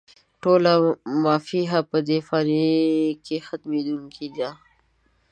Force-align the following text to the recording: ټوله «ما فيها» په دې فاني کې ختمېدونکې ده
ټوله 0.41 0.73
«ما 1.23 1.35
فيها» 1.47 1.79
په 1.91 1.97
دې 2.07 2.19
فاني 2.27 2.71
کې 3.25 3.37
ختمېدونکې 3.47 4.27
ده 4.37 4.49